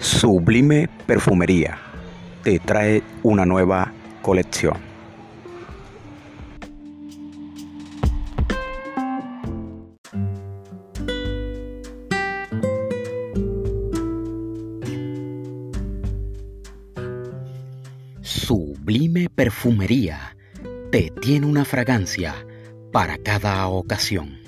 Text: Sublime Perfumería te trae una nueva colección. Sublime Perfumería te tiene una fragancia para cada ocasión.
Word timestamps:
Sublime 0.00 0.88
Perfumería 1.06 1.78
te 2.42 2.58
trae 2.58 3.02
una 3.22 3.44
nueva 3.44 3.92
colección. 4.22 4.78
Sublime 18.22 19.28
Perfumería 19.28 20.34
te 20.90 21.12
tiene 21.20 21.44
una 21.44 21.66
fragancia 21.66 22.34
para 22.90 23.18
cada 23.18 23.68
ocasión. 23.68 24.39